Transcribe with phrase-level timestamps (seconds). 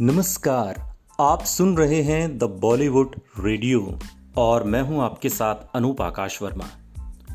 [0.00, 3.98] नमस्कार, आप सुन रहे हैं द बॉलीवुड रेडियो
[4.36, 6.68] और मैं हूँ आपके साथ अनूप आकाश वर्मा।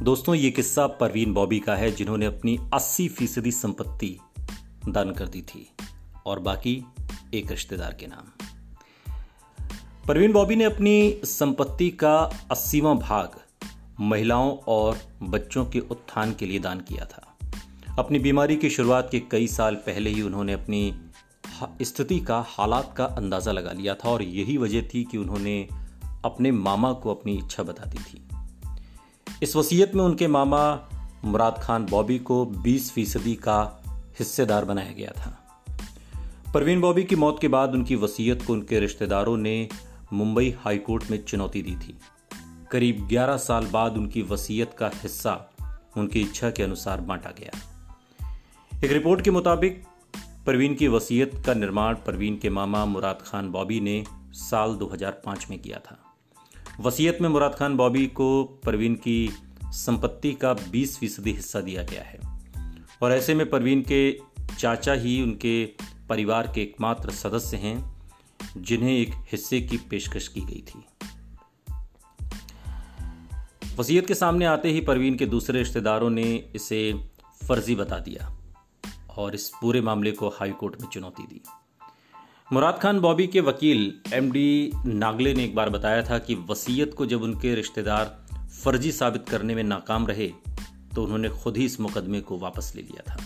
[0.01, 4.19] दोस्तों, ये किस्सा परवीन बॉबी का है जिन्होंने अपनी 80 फ़ीसदी संपत्ति
[4.89, 5.71] दान कर दी थी
[6.25, 6.85] और बाकी
[7.33, 8.47] एक रिश्तेदार के नाम।
[10.07, 12.17] परवीन बॉबी ने अपनी संपत्ति का
[12.51, 13.29] अस्सीवा भाग
[13.99, 17.37] महिलाओं और बच्चों के उत्थान के लिए दान किया था।
[17.99, 20.95] अपनी बीमारी की शुरुआत के कई साल पहले ही उन्होंने अपनी
[21.81, 25.67] स्थिति का, हालात का अंदाज़ा लगा लिया था और यही वजह थी कि उन्होंने
[26.25, 28.27] अपने मामा को अपनी इच्छा बता दी थी।
[29.43, 30.89] इस वसीयत में उनके मामा
[31.25, 33.83] मुराद खान बॉबी को 20 फ़ीसदी का
[34.19, 35.61] हिस्सेदार बनाया गया था।
[36.53, 39.69] परवीन बॉबी की मौत के बाद उनकी वसीयत को उनके रिश्तेदारों ने
[40.13, 41.99] मुंबई हाईकोर्ट में चुनौती दी थी।
[42.71, 45.49] करीब 11 साल बाद उनकी वसीयत का हिस्सा
[45.97, 47.51] उनकी इच्छा के अनुसार बांटा गया।
[48.85, 49.83] एक रिपोर्ट के मुताबिक
[50.47, 55.59] परवीन की वसीयत का निर्माण परवीन के मामा मुराद खान बॉबी ने साल 2005 में
[55.59, 56.15] किया था।
[56.79, 59.31] वसीयत में मुराद खान बॉबी को परवीन की
[59.63, 62.19] संपत्ति का 20 फ़ीसदी हिस्सा दिया गया है।
[63.01, 64.19] और ऐसे में परवीन के
[64.59, 65.65] चाचा ही उनके
[66.09, 68.01] परिवार के एकमात्र सदस्य हैं,
[68.57, 70.85] जिन्हें एक हिस्से की पेशकश की गई थी।
[73.79, 76.93] वसीयत के सामने आते ही परवीन के दूसरे रिश्तेदारों ने इसे
[77.47, 78.36] फर्जी बता दिया।
[79.17, 81.41] और इस पूरे मामले को हाईकोर्ट में चुनौती दी।
[82.53, 87.05] मुराद खान बॉबी के वकील एमडी नागले ने एक बार बताया था कि वसीयत को
[87.05, 88.27] जब उनके रिश्तेदार
[88.63, 90.27] फर्जी साबित करने में नाकाम रहे
[90.95, 93.25] तो उन्होंने खुद ही इस मुकदमे को वापस ले लिया था।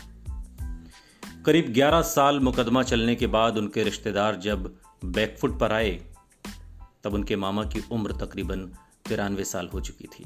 [1.45, 4.75] करीब 11 साल मुकदमा चलने के बाद उनके रिश्तेदार जब
[5.05, 5.91] बैकफुट पर आए,
[7.03, 8.65] तब उनके मामा की उम्र तकरीबन
[9.07, 10.23] तिरानवे साल हो चुकी थी।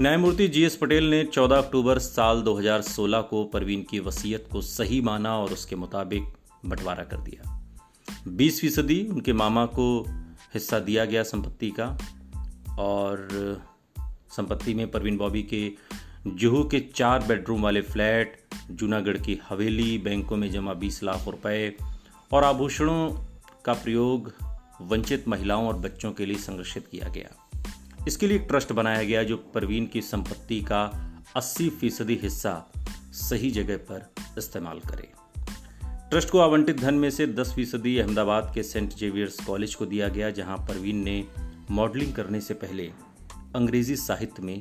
[0.00, 5.00] न्यायमूर्ति जी एस पटेल ने 14 अक्टूबर साल 2016 को परवीन की वसीयत को सही
[5.00, 6.22] माना और उसके मुताबिक
[6.66, 7.64] बंटवारा कर दिया।
[8.28, 10.06] 20 फ़ीसदी उनके मामा को
[10.54, 11.98] हिस्सा दिया गया संपत्ति का
[12.78, 13.28] और
[14.36, 15.72] संपत्ति में परवीन बॉबी के
[16.26, 18.40] जुहू के चार बेडरूम वाले फ्लैट,
[18.70, 21.76] जूनागढ़ की हवेली, बैंकों में जमा 20 लाख रुपए
[22.32, 23.26] और आभूषणों
[23.64, 24.32] का प्रयोग
[24.80, 27.49] वंचित महिलाओं और बच्चों के लिए संरक्षित किया गया।
[28.08, 32.72] इसके लिए एक ट्रस्ट बनाया गया जो परवीन की संपत्ति का 80 फ़ीसदी हिस्सा
[33.12, 35.12] सही जगह पर इस्तेमाल करे।
[36.10, 40.08] ट्रस्ट को आवंटित धन में से 10 फ़ीसदी अहमदाबाद के सेंट जेवियर्स कॉलेज को दिया
[40.08, 41.24] गया, जहाँ परवीन ने
[41.70, 42.92] मॉडलिंग करने से पहले
[43.56, 44.60] अंग्रेज़ी साहित्य में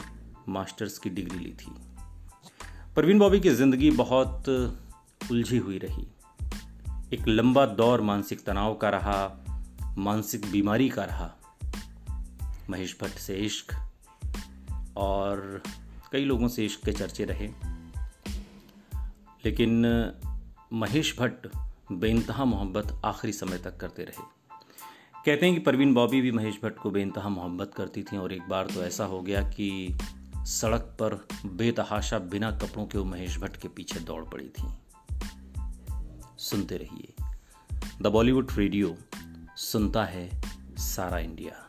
[0.50, 1.76] मास्टर्स की डिग्री ली थी।
[2.96, 4.50] परवीन बॉबी की ज़िंदगी बहुत
[5.32, 6.08] उलझी हुई रही।
[7.14, 9.46] एक लंबा दौर मानसिक तनाव का रहा,
[9.98, 11.36] मानसिक बीमारी का रहा
[12.70, 13.90] महेश भट्ट से इश्क
[14.98, 15.64] और
[16.12, 17.48] कई लोगों से इश्क के चर्चे रहे।
[19.46, 19.86] लेकिन
[20.74, 21.48] महेश भट्ट
[21.92, 24.40] बेनतहा मोहब्बत आखिरी समय तक करते रहे।
[25.26, 28.42] कहते हैं कि परवीन बॉबी भी महेश भट्ट को बेनतहा मोहब्बत करती थी और एक
[28.42, 29.98] बार तो ऐसा हो गया कि
[30.38, 34.68] सड़क पर बेतहाशा बिना कपड़ों के वो महेश भट्ट के पीछे दौड़ पड़ी थी।
[36.38, 37.14] सुनते रहिए।
[38.02, 38.98] द बॉलीवुड रेडियो,
[39.56, 40.42] सुनता है
[40.78, 41.69] सारा इंडिया।